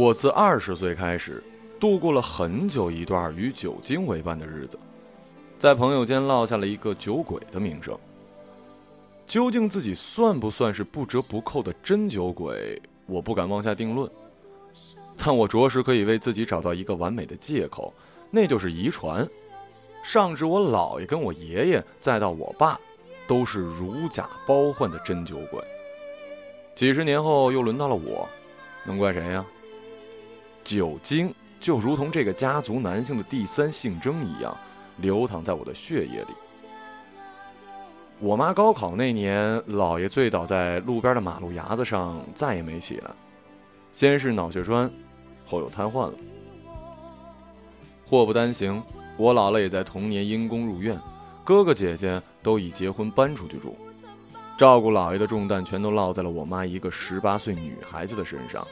[0.00, 1.44] 我自二十岁开始，
[1.78, 4.78] 度过了很久一段与酒精为伴的日子，
[5.58, 7.94] 在朋友间落下了一个酒鬼的名声。
[9.26, 14.10] 究竟自己算不算是不折不扣的真酒鬼，我不敢妄下定论。
[15.18, 17.92] 但我着实可以为自己找到一个完美的借口，
[18.30, 19.28] 那就是遗传。
[20.02, 22.80] 上至我姥爷跟我爷爷，再到我爸，
[23.28, 25.62] 都是如假包换的真酒鬼。
[26.74, 28.26] 几十年后又轮到了我，
[28.86, 29.44] 能怪谁呀？
[30.64, 34.56] 酒精就如同这个家族男性的第三性征一样，
[34.98, 36.34] 流淌在我的血液里。
[38.18, 43.10] 我妈高考那年，姥爷醉倒在路边的马路牙子上，再也没起来。
[43.92, 44.90] 先是脑血栓，
[45.48, 46.14] 后又瘫痪了。
[48.06, 48.82] 祸不单行，
[49.16, 51.00] 我姥姥也在同年因公入院，
[51.44, 53.74] 哥哥姐姐都已结婚搬出去住，
[54.58, 58.62] 照顾姥爷的重担全都落在了我妈一个十八岁女孩子的身上。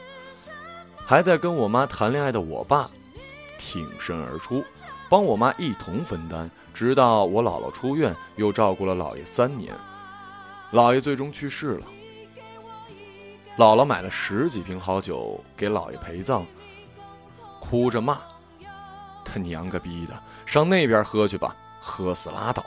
[1.09, 2.87] 还在跟我妈谈恋爱的我爸，
[3.57, 4.63] 挺身而出，
[5.09, 9.73] 帮我妈一同分担，直到我姥姥出院，又照顾了姥爷三年。
[10.71, 11.87] 姥爷最终去世了，
[13.57, 16.45] 姥姥买了十几瓶好酒给姥爷陪葬，
[17.59, 18.19] 哭着骂
[19.25, 20.13] ：“他娘个逼的，
[20.45, 22.63] 上那边喝去吧，喝死拉倒。”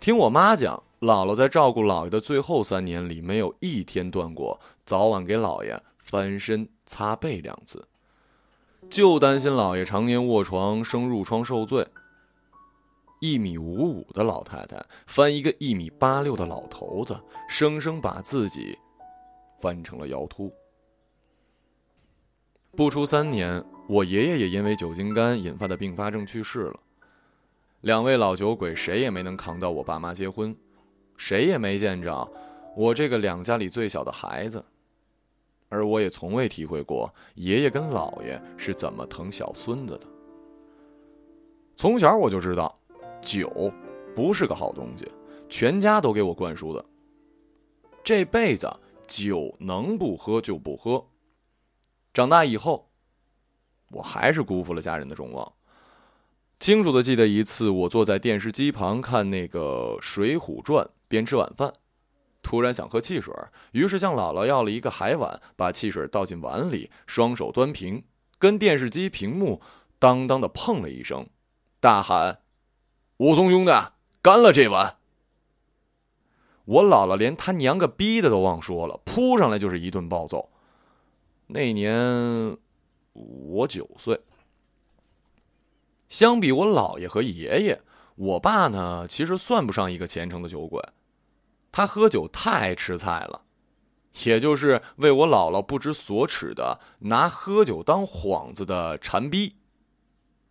[0.00, 5.78] 听我妈讲，姥姥在照顾姥爷的最后三年里，没有一天断过，早晚给姥爷。
[6.08, 7.84] 翻身擦背两次，
[8.88, 11.84] 就担心老爷常年卧床生褥疮受罪。
[13.20, 18.78] 一米五五的老太太翻一个一米八六的老头子，生生把自己
[19.60, 20.52] 翻成了腰突。
[22.76, 26.78] 不出三年，我爷爷也因为酒精肝引发的并发症去世了。
[27.80, 30.56] 两位老酒鬼谁也没能扛到我爸妈结婚，
[31.16, 32.30] 谁也没见着
[32.76, 34.64] 我这个两家里最小的孩子。
[35.68, 40.06] 而我也从未体会过爷爷跟姥爷是怎么疼小孙子的。
[41.76, 42.78] 从小我就知道，
[43.20, 43.72] 酒
[44.14, 45.06] 不是个好东西，
[45.48, 46.84] 全家都给我灌输的。
[48.02, 48.72] 这辈子
[49.06, 51.04] 酒能不喝就不喝。
[52.14, 52.88] 长大以后，
[53.90, 55.52] 我还是辜负了家人的众望。
[56.58, 61.74] 清楚的记得一次，我坐在电视机旁看那个《水浒传》，边吃晚饭。
[62.46, 63.34] 突然想喝汽水，
[63.72, 68.04] 于是向姥姥要了一个海碗，把汽水倒进碗里，双手端平，
[68.38, 69.60] 跟电视机屏幕
[69.98, 71.26] 当当的碰了一声，
[71.80, 72.42] 大喊
[73.18, 73.72] ：“武松兄弟，
[74.22, 74.98] 干了这碗！”
[76.66, 80.52] 我姥姥连他娘个逼的都忘说了，扑上来就是一顿暴揍。
[81.48, 82.56] 那年
[83.12, 84.20] 我九岁。
[86.08, 87.82] 相比我姥爷和爷爷，
[88.14, 90.80] 我爸呢，其实算不上一个虔诚的酒鬼。
[91.76, 93.42] 他喝酒太爱吃菜了，
[94.24, 99.56] 也就是为我姥姥不知所耻的拿喝酒当幌子的馋逼。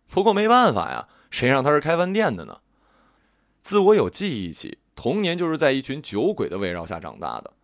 [0.08, 2.58] 不过没办法呀，谁让他是开饭店的呢？
[3.60, 7.54] 自我有记忆起，童年就是在一群酒鬼的围绕下长大的。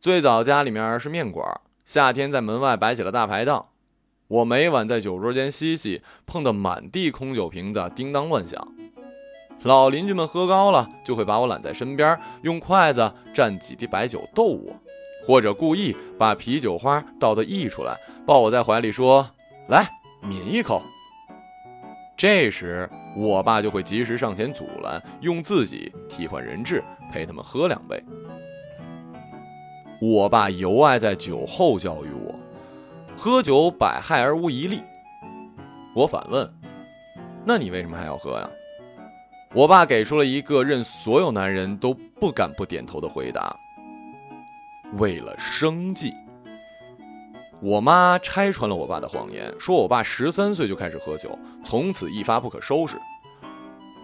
[0.00, 1.46] 最早家里面是面馆，
[1.84, 3.72] 夏天在门外摆起了大排档，
[4.28, 8.75] 我每晚在酒桌间嬉戏，碰得满地空酒瓶子叮当乱响。
[9.66, 14.72] 老邻居们喝高了，就会把我揽在身边，用筷子蘸几滴白酒逗我，
[15.26, 19.28] 或者故意把啤酒花倒得溢出来，抱我在怀里说
[19.68, 19.90] ：“来
[20.22, 20.80] 抿一口。”
[22.16, 26.80] 这时，我爸就会及时上前阻拦，用自己替换人质，
[27.12, 28.00] 陪他们喝两杯。
[30.00, 32.32] 我爸尤爱在酒后教育我
[33.18, 34.80] ：“喝酒百害而无一利。”
[35.92, 36.48] 我反问
[37.44, 38.48] ：“那你为什么还要喝呀？”
[39.54, 43.56] 我爸给出了一个任所有男人都不敢不点头的回答
[44.98, 46.12] ：“为了生计。”
[47.62, 52.98] 我妈拆穿了我爸的谎言，说我爸十三岁就开始喝酒，从此一发不可收拾。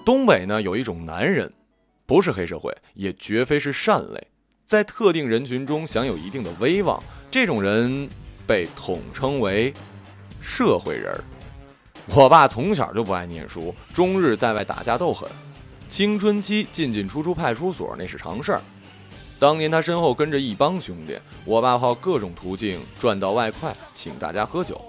[0.06, 1.53] 东北呢有一种男人，
[2.06, 4.29] 不是黑社会，也绝非是善类，
[4.65, 6.99] 在特定人群中享有一定的威望，
[7.31, 8.09] 这种人
[8.47, 9.75] 被统称为
[10.41, 11.23] “社会人儿”。
[12.06, 15.28] 我爸从小就不爱念书，终日在外打架斗狠，
[15.88, 18.60] 青春期进进出出派出所那是常事儿。
[19.38, 24.81] 当年他身后跟着一帮兄弟，我爸靠各种途径赚到外快，请大家喝酒。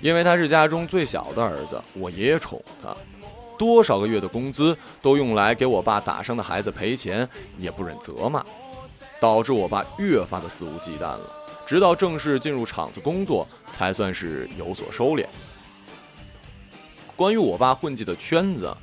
[0.00, 2.92] 因为他是家中最小的儿子，我爷爷宠他，
[3.56, 8.44] 多少个月的工资都用来给我爸打伤的孩子赔钱，也不忍责骂，
[9.20, 11.20] 导致我爸越发的肆无忌惮了。
[11.64, 15.24] 直到正式进入厂子工作，才算是有所收敛。
[17.14, 18.74] 关于我爸混迹的圈子，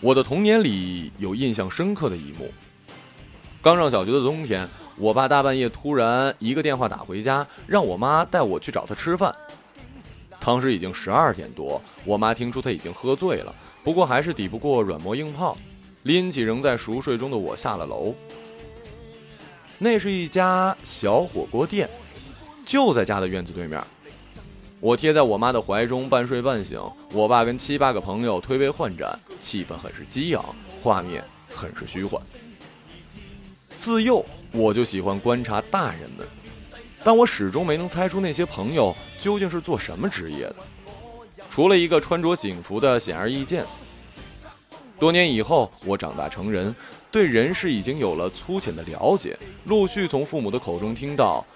[0.00, 2.52] 我的童年里有印象深刻的一幕。
[3.60, 4.66] 刚上小学的冬天，
[4.96, 9.34] 我爸大半夜突然一个电话打回家，让我妈带我去找他吃饭。
[10.40, 13.54] 当时已经十二点多，我妈听出他已经喝醉了，
[13.84, 15.56] 不过还是抵不过软磨硬泡，
[16.02, 18.14] 拎起仍在熟睡中的我下了楼。
[19.78, 21.88] 那是一家小火锅店，
[22.64, 23.80] 就在家的院子对面。
[24.82, 26.76] 我贴在我妈的怀中，半睡半醒。
[27.12, 30.44] 我爸跟七八个朋友推杯换盏，气氛很是激昂，
[30.82, 31.22] 画面
[31.54, 32.20] 很是虚幻。
[33.76, 36.26] 自幼我就喜欢观察大人们，
[37.04, 40.56] 但我始终没能猜出那些朋友究竟是做什么职业的，
[41.48, 43.64] 除了一个穿着警服的显而易见。
[44.98, 46.74] 多年以后，我长大成人，
[47.12, 49.38] 对人事已经有了粗浅的了解。
[49.66, 51.46] 陆续从父母的口中听到，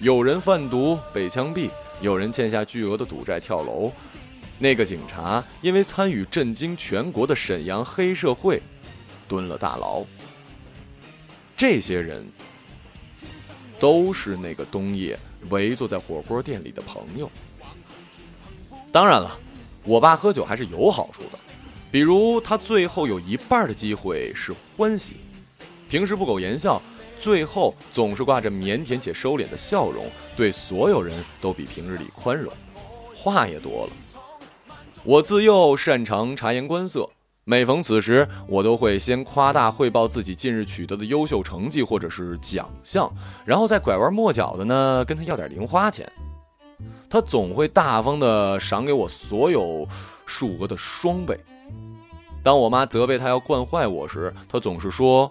[0.00, 1.70] 有人贩毒被枪毙，
[2.00, 3.90] 有人欠下巨额的赌债跳楼，
[4.58, 8.62] 那个警察因为参与震惊全国的沈阳黑社会，
[9.26, 10.04] 蹲了大牢。
[11.56, 12.24] 这些人，
[13.80, 15.18] 都是那个冬夜
[15.50, 17.28] 围坐在火锅店里的朋友。
[18.92, 19.36] 当然了，
[19.82, 21.38] 我爸喝酒还是有好处的。
[21.90, 25.16] 比如他最后有一半的机会是欢喜，
[25.88, 26.80] 平时不苟言笑，
[27.18, 30.06] 最后总是挂着腼腆且收敛的笑容，
[30.36, 32.52] 对所有人都比平日里宽容，
[33.14, 33.90] 话也多了。
[35.04, 37.08] 我自幼擅长察言观色，
[37.44, 43.10] 每逢此时，我都会先夸大汇报自己近日取得的优秀成绩或者是奖项，
[43.44, 46.10] 然后再拐弯抹角的呢跟他要点零花钱，
[47.08, 49.86] 他总会大方的赏给我所有
[50.26, 51.38] 数额的双倍。
[52.42, 55.30] 当我妈责备他要惯坏我时，他总是说：“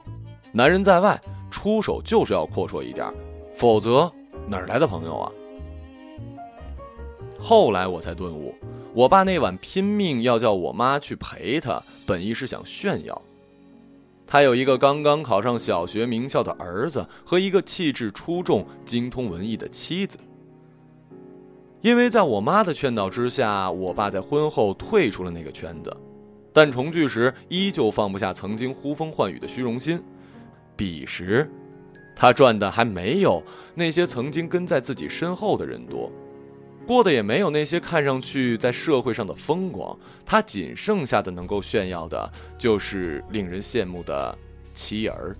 [0.51, 1.19] 男人在外，
[1.49, 3.11] 出手就是要阔绰一点，
[3.55, 4.11] 否则
[4.47, 5.31] 哪来的朋友啊？”
[7.39, 8.55] 后来我才顿悟，
[8.93, 13.21] 我爸那晚拼命要叫我妈去陪他，本意是想炫耀，
[14.25, 20.17] 他有一个刚刚考上小学名校的儿子和一个气质出众、精通文艺的妻子。
[21.81, 25.95] 因为在我妈的劝导之下，我爸在婚后退出了那个圈子。
[26.51, 30.01] 但重聚时，依旧放不下曾经呼风唤雨的虚荣心。
[30.77, 31.49] 彼时，
[32.15, 33.43] 他赚的还没有
[33.75, 36.11] 那些曾经跟在自己身后的人多，
[36.85, 39.97] 过得也没有那些看上去在社会上的风光。
[40.25, 44.37] 他仅剩下的能够炫耀的，就是令人羡慕的
[44.73, 45.35] 妻儿。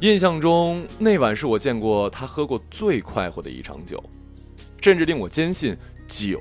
[0.00, 4.02] 印象中，那晚是我见过他喝过最快活的一场酒，
[4.80, 5.76] 甚至令我坚信
[6.06, 6.40] 酒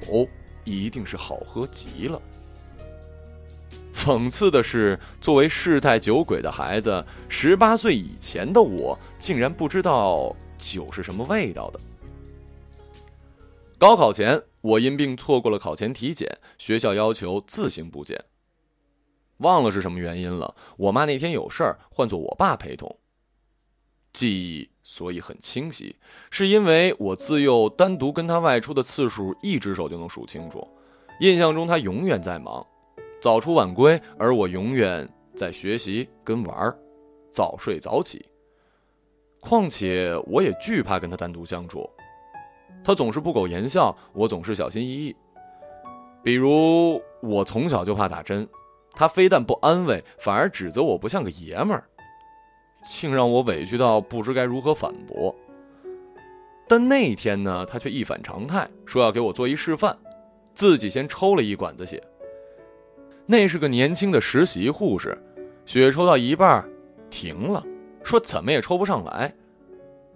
[0.63, 2.21] 一定是好喝极了。
[4.07, 11.79] 讽刺的是，作为世态酒鬼的孩子，十八岁以前的我竟然不知道酒是什么味道的。
[13.77, 18.23] 高考前，我因病错过了考前体检，学校要求自行补检。
[19.39, 22.99] 忘了是什么原因了，我妈那天有事儿，换做我爸陪同。
[24.13, 25.97] 记忆所以很清晰，
[26.31, 30.65] 是因为我自幼单独跟他外出的次数，一只手就能数清楚。
[31.19, 32.65] 印象中，他永远在忙。
[33.19, 36.77] 早出晚归，而我永远在学习跟玩儿，
[37.33, 38.25] 早睡早起。
[39.39, 41.89] 况且我也惧怕跟他单独相处，
[42.83, 45.15] 他总是不苟言笑，我总是小心翼翼。
[46.23, 48.47] 比如我从小就怕打针，
[48.93, 51.87] 他非但不安慰，反而指责我不像个爷们儿，
[52.83, 55.33] 竟让我委屈到不知该如何反驳。
[56.67, 59.97] 但那一天呢，他却一反常态，说要给我做一示范，
[60.53, 62.03] 自己先抽了一管子血。
[63.29, 65.21] 那是个年轻的实习护士，
[65.65, 66.67] 血抽到一半，
[67.09, 67.61] 停了，
[68.01, 69.33] 说怎么也抽不上来。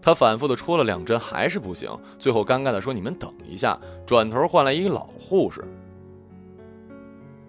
[0.02, 1.90] 他反复的戳了两针，还是不行。
[2.18, 3.78] 最后尴尬的说：“你们等一下。”
[4.08, 5.62] 转头换来一个老护士。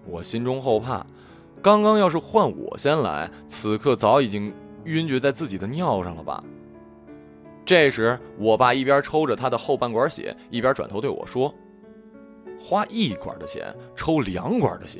[0.05, 1.03] 我心中后怕，
[1.61, 4.53] 刚刚要是换我先来，此刻早已经
[4.83, 6.43] 晕厥在自己的尿上了吧。
[7.65, 11.55] 这时，我爸一边抽着他的后半管血，一边转头对我说
[12.59, 14.99] ：“花一管的钱抽两管的血。”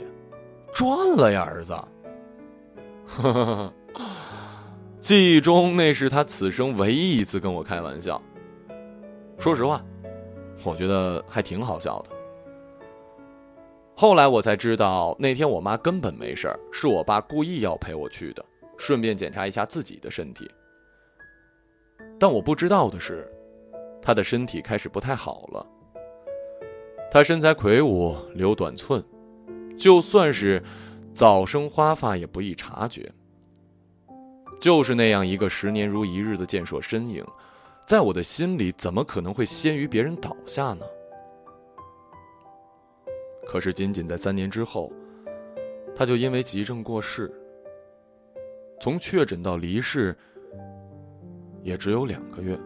[0.74, 1.74] 赚了呀，儿子！
[5.00, 8.22] 记忆中那是他此生唯一一次跟我开玩笑。
[9.38, 9.84] 说实话，
[10.64, 12.10] 我觉得还挺好笑的。
[13.96, 18.44] 后来我才知道，那天我妈根本没事儿，是我爸故意要陪我去的，
[18.78, 20.50] 顺便检查一下自己的身体。
[22.20, 23.32] 但我不知道的是，
[24.02, 25.66] 他的身体开始不太好了。
[27.12, 29.04] 他身材魁梧，留短寸。
[29.78, 30.62] 就算是
[31.14, 33.12] 早生花发，也不易察觉。
[34.62, 37.26] 就是那样一个十年如一日的健硕身影，
[37.86, 40.86] 在我的心里，怎么可能会先于别人倒下呢？
[43.46, 44.90] 可是，仅仅在三年之后，
[45.94, 47.30] 他就因为急症过世。
[48.80, 50.16] 从确诊到离世，
[51.62, 52.58] 也只有两个月。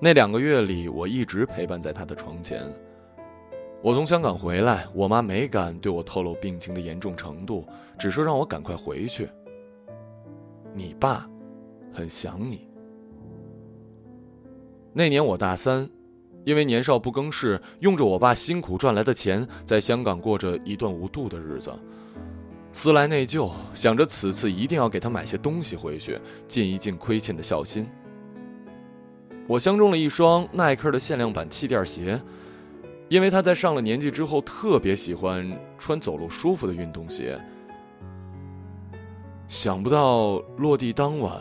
[0.00, 2.72] 那两个月里，我一直陪伴在他的床前。
[3.86, 7.64] 我从香港回来，我妈没敢对我透露病情的严重程度，
[7.96, 9.28] 只说让我赶快回去。
[10.74, 11.24] 你爸
[11.92, 12.66] 很想你。
[14.92, 15.88] 那年我大三，
[16.42, 21.72] 因为年少不更事，用着我爸辛苦赚来的钱，在香港过着一段无度的日子。
[22.72, 27.86] 思来内疚，想着此次一定要给他买些东西回去，尽一尽亏欠的孝心。
[29.46, 32.20] 我相中了一双耐克的限量版气垫鞋，
[33.08, 35.48] 因为他在上了年纪之后特别喜欢
[35.78, 37.40] 穿走路舒服的运动鞋。
[39.48, 41.40] 想不到落地当晚，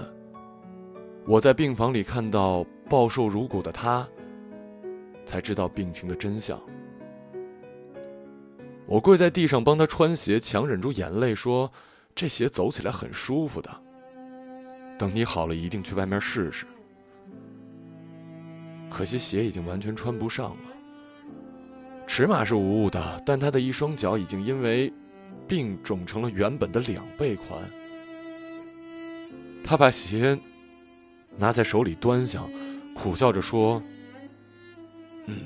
[1.26, 4.08] 我在病房里看到暴瘦如骨的他，
[5.26, 6.62] 才知道病情的真相。
[8.86, 11.72] 我跪在地上帮他穿鞋，强忍住眼泪说
[12.14, 13.72] ：“这鞋走起来很舒服的，
[15.00, 16.68] 等你好了一定去外面试试。”
[18.88, 20.75] 可惜鞋已经完全穿不上了。
[22.18, 24.90] 尺码是无误的，但他的一双脚已经因为
[25.50, 27.62] 病肿成了原本的两倍宽。
[29.62, 30.40] 他把鞋
[31.36, 32.50] 拿在手里端详，
[32.94, 33.84] 苦笑着说
[35.28, 35.40] ：“嗯，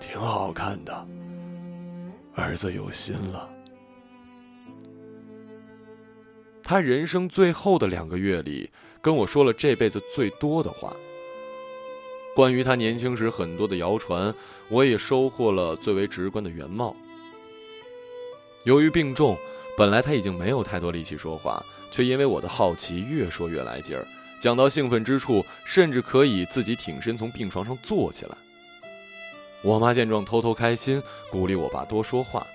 [0.00, 1.06] 挺好看的，
[2.34, 3.46] 儿子有心了。”
[6.64, 8.70] 他人生最后的两个月里，
[9.02, 10.96] 跟我说了这辈子最多的话。
[12.34, 14.34] 关于他年轻时很多的谣传，
[14.68, 16.96] 我也收获了最为直观的原貌。
[18.64, 19.36] 由于病重，
[19.76, 24.06] 本来他已经没有太多力气说话，却因为我的好奇越说越来劲儿，
[24.40, 28.36] 讲到兴奋之处，甚至可以自己挺身从病床上坐起来。
[29.60, 32.46] 我妈见状偷偷开心，鼓励我爸多说话，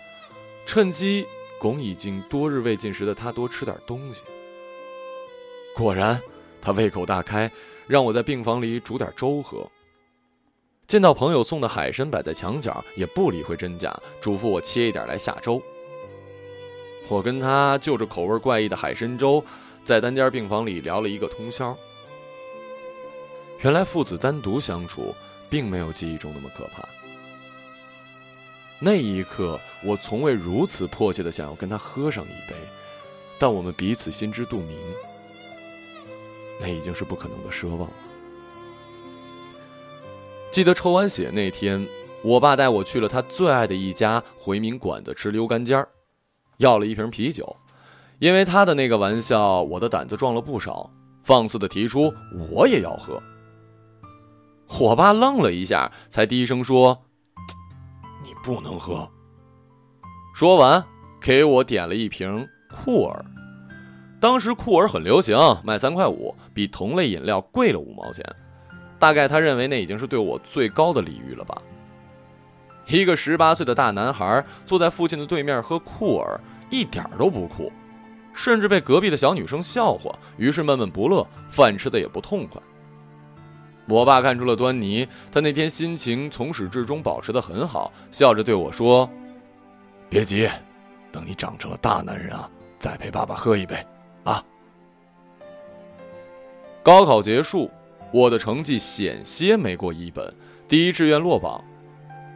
[0.66, 1.24] 趁机
[1.60, 4.24] 拱已经多日未进食的他多吃点东西。
[5.76, 6.20] 果然，
[6.60, 7.52] 他胃口大开。
[7.88, 9.70] 让我在病房里煮点粥喝。
[10.86, 15.62] 见到朋友送的海参摆在墙角，也不理会真假，嘱咐我切一点来下粥。
[17.10, 19.44] 我跟他就着口味怪异的海参粥，
[19.84, 21.78] 在单间病房里聊了一个通宵。
[23.62, 25.16] 原来父子单独相处，
[25.50, 26.88] 并没有记忆中那么可怕。
[28.80, 32.56] 那一刻，我从未如此迫切的想要跟他喝上一杯，
[33.40, 34.78] 但我们彼此心知肚明。
[36.60, 37.94] 那已经是不可能的奢望了。
[40.50, 41.88] 记得抽完血那天，
[42.24, 45.88] 我爸带我去了他最爱的一家回民馆子吃溜干尖儿，
[46.58, 47.56] 要了一瓶啤酒。
[48.20, 50.90] 因为他的那个玩笑，我的胆子壮了不少，
[51.22, 52.12] 放肆的提出
[52.50, 53.22] 我也要喝。
[54.80, 57.06] 我爸愣了一下，才低声说
[58.26, 59.08] ：“你不能喝。”
[60.34, 60.84] 说完，
[61.22, 63.24] 给我点了一瓶库尔。
[64.20, 68.26] 当时酷儿很流行，卖三块五，比同类饮料贵了五毛钱。
[68.98, 71.62] 大概他认为那已经是对我最高的礼遇了吧。
[72.88, 76.40] 一个十八岁的大男孩坐在父亲的对面喝酷儿，
[76.72, 77.72] 一点都不酷，
[78.34, 82.60] 甚至被隔壁的小女生笑话，于是闷闷不乐，饭吃的也不痛快。
[83.88, 89.08] 我爸看出了端倪，他那天心情从始至终保持的很好，笑着对我说
[90.10, 90.50] ：“别急，
[91.12, 93.78] 等你长成了大男人啊，再陪爸爸喝一杯。”
[94.28, 94.44] 啊！
[96.84, 97.72] 高考结束，
[98.12, 100.34] 我的成绩险些没过一本，
[100.68, 101.64] 第一志愿落榜。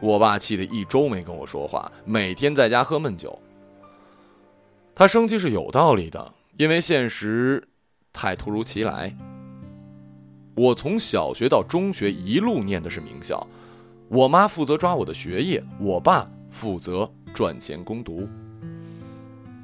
[0.00, 3.38] 我爸气得一周没跟我说话，每天在家喝闷酒。
[4.94, 7.68] 他生气是有道理的，因为现实
[8.12, 9.14] 太突如其来。
[10.54, 13.46] 我从小学到中学一路念的是名校，
[14.08, 18.28] 我妈负责抓我的学业，我爸负责赚钱攻读。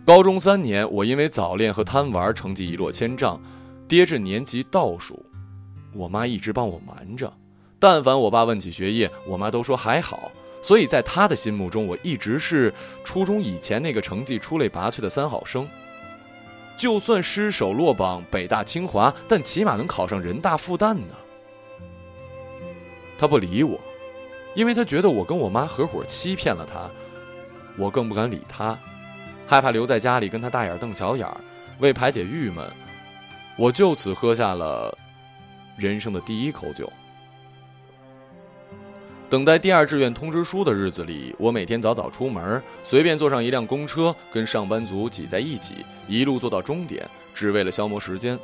[0.09, 3.39] 高中三年，我因为早恋和贪玩，成绩一落千丈，
[3.87, 5.23] 跌至年级倒数。
[5.93, 7.31] 我妈一直帮我瞒着，
[7.79, 10.33] 但凡我爸问起学业，我妈都说还好。
[10.63, 12.73] 所以在她的心目中，我一直是
[13.05, 15.69] 初中以前那个成绩出类拔萃的三好生。
[16.79, 21.15] 就算失手落榜北大清华，但起码能考上人大复旦呢。
[23.19, 23.79] 他不理我，
[24.55, 26.89] 因为他觉得我跟我妈合伙欺骗了他。
[27.77, 28.79] 我更不敢理他。
[29.49, 31.41] 害怕留在家里跟他大眼瞪小眼儿，
[31.79, 32.71] 为排解郁闷，
[33.57, 34.97] 我就此喝下了
[35.75, 36.93] 人生的第一口酒。
[39.31, 45.77] 等待第二志愿通知书的日子里，我每天早早出门，随便坐上一辆公车，跟上班族挤在一起，
[46.07, 48.39] 一路坐到终点，只为了消磨时间。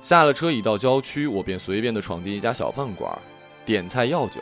[0.00, 3.18] 下了车已到郊区，我便随便的闯进一家小饭馆，
[3.66, 4.40] 点菜要酒。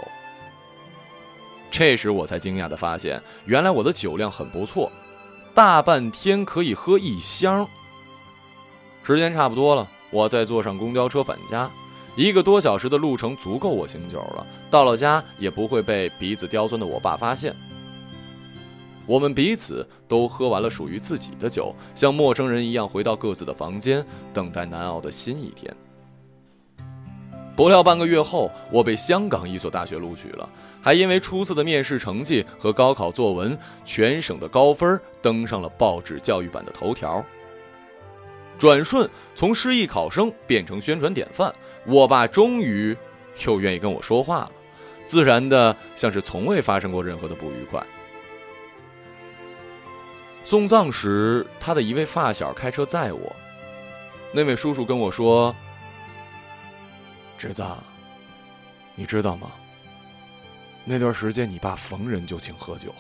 [1.69, 4.89] 这时我才惊讶的发现，原来我的酒量很不错。
[5.57, 7.67] 大半天可以喝一箱。
[9.03, 11.71] 时间差不多了，我再坐上公交车返家。
[12.15, 17.57] 一个多小时的路程足够我醒酒了，到了家也不会被鼻子刁钻的我爸发现。
[19.07, 25.75] 我们彼此都喝完了属于自己的酒，像陌生人一样回到各自的房间，等待难熬的新一天。
[27.57, 30.47] 不料半个月后，我被香港一所大学录取了，
[30.83, 37.25] 还因为出色的面试成绩和高考作文全省的高分登上了报纸教育版的头条。
[38.59, 41.53] 转瞬从失意考生变成宣传典范。
[41.87, 42.97] 我爸终于
[43.47, 44.53] 又愿意跟我说话了，
[45.05, 47.83] 自然的像是从未发生过任何的不愉快。
[50.45, 53.35] 送葬时，他的一位发小开车载我，
[54.33, 55.55] 那位叔叔跟我说
[57.39, 57.63] ：“侄子，
[58.95, 59.53] 你知道吗？
[60.85, 62.95] 那段时间你爸逢人就请喝酒，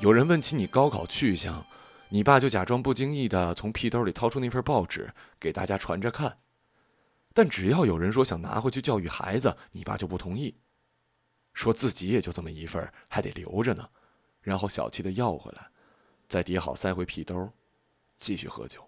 [0.00, 1.64] 有人问起你高考去向，
[2.08, 6.38] 你爸就假装不经意的从屁兜里掏出那份报纸给大家传着看。”
[7.32, 10.56] 但只要有人说想拿回去教育孩子，你爸就不同意，
[11.54, 13.88] 说自己也就这么一份，还得留着呢，
[14.42, 15.70] 然后小气的要回来，
[16.28, 17.52] 再叠好塞回屁兜，
[18.18, 18.84] 继续喝酒。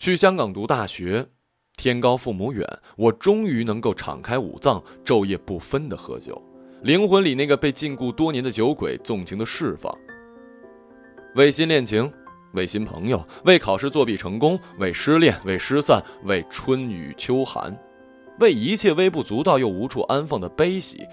[0.00, 1.30] 去香港读大学，
[1.78, 2.66] 天高父母远，
[2.96, 6.42] 我终于能够敞开五脏，昼夜不分的喝酒，
[6.82, 9.96] 灵魂里那个被禁锢多年的酒鬼纵情的释放，
[11.36, 12.12] 为新恋情。
[12.54, 17.78] 为新朋友，为考试作弊成功，为失恋，为失散，为春雨秋寒，
[18.40, 21.06] 为一切微不足道又无处安放的悲喜，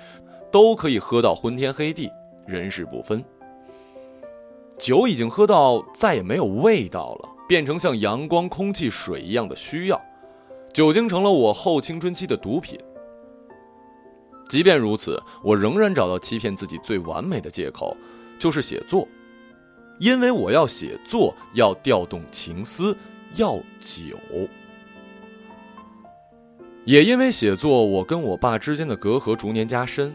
[0.50, 2.10] 都可以喝到昏天黑地，
[2.48, 3.24] 人事不分。
[4.80, 10.02] 酒已经喝到再也没有味道了，变成像阳光、空气、水一样的需要，
[10.76, 12.78] 酒精成了我后青春期的毒品。
[14.50, 17.96] 即便如此，我仍然找到欺骗自己最完美的借口，
[18.38, 19.08] 就是写作。
[20.02, 22.94] 因为我要写作，要调动情思，
[23.36, 24.18] 要酒。
[26.84, 30.14] 也因为写作，我跟我爸之间的隔阂逐年加深。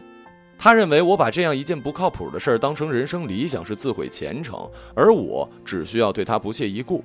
[0.59, 7.03] 他认为我把这样一件不靠谱的事儿当成人生理想是自毁前程，而我只需要对他不屑一顾。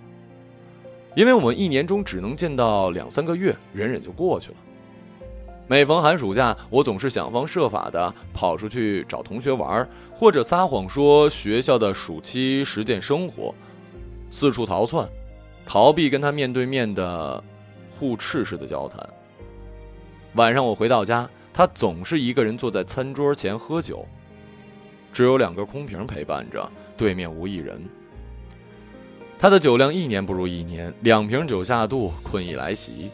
[1.15, 4.57] 因为我们一年中只能见到两三个月，忍忍就过去了。
[5.65, 13.55] 每逢寒暑假，我总是想方设法的跑出去找同学玩，或者撒谎说学校的暑期实践生活，
[14.29, 15.07] 四处逃窜，
[15.65, 17.41] 逃避跟他面对面的
[17.97, 19.09] 互斥式的交谈。
[20.33, 24.05] 晚上我回到家，他总是一个人坐在餐桌前喝酒，
[25.13, 27.81] 只有两个空瓶陪伴着，对面无一人。
[29.37, 33.11] 他的酒量一年不如一年，两瓶酒下肚，困意来袭。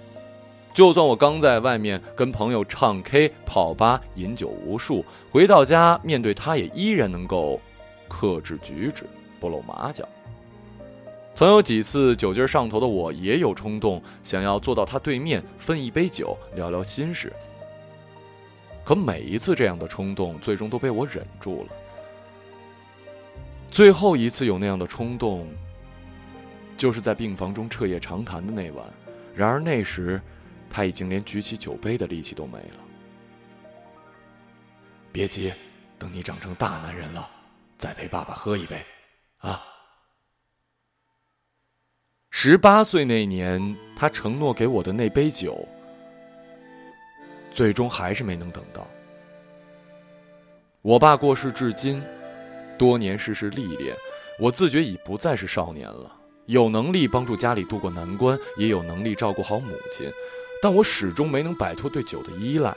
[0.73, 7.59] 就算我刚在外面跟朋友唱 K、跑吧、饮酒无数，回到家面对他也依然能够
[8.07, 9.05] 克制举止，
[9.39, 10.07] 不露马脚。
[11.35, 17.33] 曾有几次酒劲上头的我，也有冲动想要坐到他对面分一杯酒，聊聊心事。
[18.83, 21.69] 可每一次这样的冲动，最终都被我忍住了。
[23.69, 25.47] 最后一次有那样的冲动，
[26.81, 28.83] 就是在病房中彻夜长谈的那晚。
[29.35, 30.19] 然而那时。
[30.73, 32.77] 他已经连举起酒杯的力气都没了。
[35.11, 35.51] 别急，
[35.99, 37.29] 等你长成大男人了，
[37.77, 38.81] 再陪爸爸喝一杯，
[39.39, 39.61] 啊！
[42.29, 45.67] 十八岁那年，他承诺给我的那杯酒，
[47.51, 48.87] 最终还是没能等到。
[50.81, 52.01] 我爸过世至今，
[52.77, 53.93] 多年世事历练，
[54.39, 56.17] 我自觉已不再是少年了，
[56.51, 60.05] 有能力帮助家里渡过难关，也有能力照顾好母亲。
[60.61, 62.75] 但我始终没能摆脱对酒的依赖。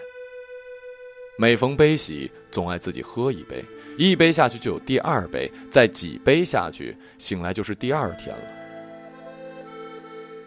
[1.37, 3.65] 每逢悲喜，总爱自己喝一杯，
[3.99, 8.45] 一杯下去就有第二杯，再几杯下去，醒来就是第二天了。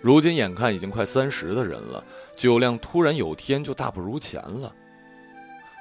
[0.01, 2.01] 如今眼看已经快三十的人了，
[2.33, 4.73] 酒量突然有天就大不如前了。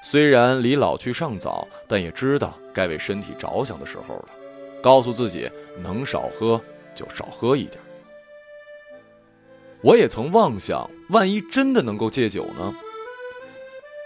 [0.03, 4.29] 虽然离老去尚早，但也知道该为身体着想的时候了。
[4.83, 5.49] 告诉自己，
[5.81, 6.61] 能少喝
[6.97, 7.79] 就少喝一点。
[9.83, 12.75] 我也曾妄想，万一真的能够戒酒呢？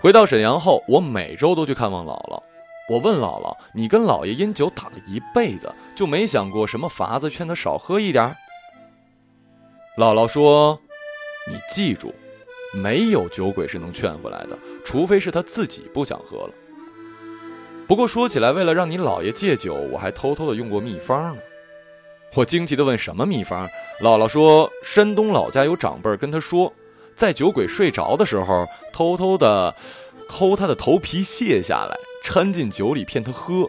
[0.02, 2.42] 回到沈阳后，我每周都去看望姥姥。
[2.90, 8.34] 我问姥姥：“你跟姥爷因酒打了一辈子，就没想过什么法子劝他少喝一点？”
[9.96, 10.80] 姥姥说
[11.48, 12.12] ：“你记住，
[12.74, 16.50] 没有酒鬼是能劝回来的，除非是他自己不想喝了。
[17.86, 21.42] 不过说起来，为了让你姥爷戒酒，我还偷偷的用过秘方呢。”
[22.34, 23.68] 我惊奇地问：“什么秘方？”
[24.00, 26.72] 姥姥说：“山东老家有长辈跟他说，
[27.16, 29.74] 在酒鬼睡着的时候，偷偷的
[30.28, 33.68] 抠他的头皮卸下来，掺进酒里骗他喝，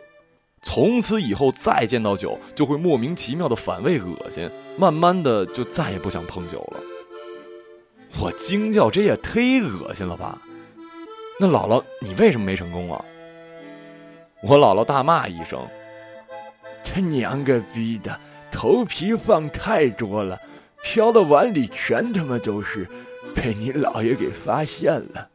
[0.61, 6.79] 从此以后再见到酒，就会莫名其妙的反胃恶心，慢慢的就再也不想碰酒了。
[8.21, 10.39] 我惊叫：“这也忒恶心了吧！”
[11.39, 13.03] 那姥姥，你为什么没成功啊？
[14.43, 15.59] 我姥姥大骂一声
[16.85, 18.19] ：“他娘个逼的，
[18.51, 20.39] 头皮放太多了，
[20.83, 22.87] 飘到碗里全他妈都是，
[23.33, 25.29] 被你姥爷给发现了。”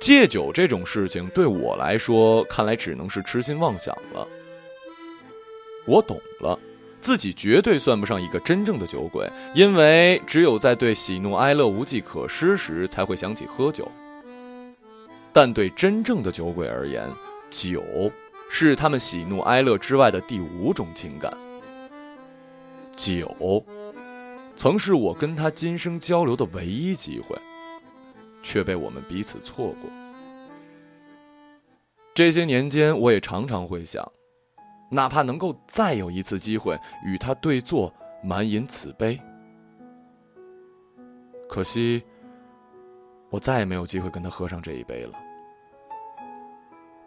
[0.00, 4.26] 戒酒这种事情对我来说，看来只能是痴心妄想了。
[5.84, 6.58] 我懂了，
[7.00, 13.90] 自己绝对算不上一个真正的酒鬼，因为只有在对喜怒哀乐无计可施时，才会想起喝酒。
[15.32, 17.08] 但对真正的酒鬼而言，
[17.50, 17.82] 酒
[18.50, 21.32] 是他们喜怒哀乐之外的第五种情感。
[22.96, 23.64] 酒，
[24.56, 27.36] 曾是我跟他今生交流的唯一机会。
[28.40, 29.90] 却被我们彼此错过。
[32.14, 34.10] 这些年间，我也常常会想，
[34.90, 39.20] 哪怕能够再有一次机会与他对坐，满饮此杯，
[41.48, 42.02] 可惜，
[43.28, 45.12] 我再也没有机会跟他喝上这一杯了。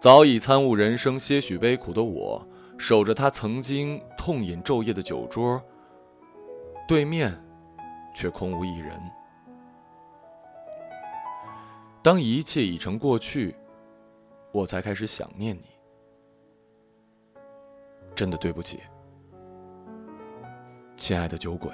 [0.02, 2.44] 早已参悟人生些许悲苦的我，
[2.76, 5.64] 守着他曾经痛饮昼夜的酒桌，
[6.88, 7.40] 对面，
[8.16, 9.00] 却空无一人。
[12.02, 13.56] 当一切已成过去，
[14.52, 15.66] 我才开始想念你。
[18.16, 18.80] 真的对不起，
[20.98, 21.72] 亲爱的酒鬼。